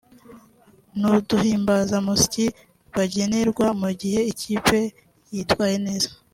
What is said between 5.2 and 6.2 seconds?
yitwaye neza